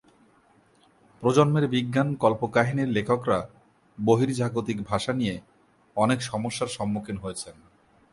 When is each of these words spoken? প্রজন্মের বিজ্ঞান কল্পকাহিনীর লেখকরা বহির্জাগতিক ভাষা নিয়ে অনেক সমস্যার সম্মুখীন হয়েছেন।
প্রজন্মের 1.23 1.65
বিজ্ঞান 1.67 2.09
কল্পকাহিনীর 2.15 2.87
লেখকরা 2.87 3.39
বহির্জাগতিক 3.97 4.77
ভাষা 4.83 5.11
নিয়ে 5.13 5.35
অনেক 5.97 6.19
সমস্যার 6.21 6.67
সম্মুখীন 6.67 7.17
হয়েছেন। 7.17 7.55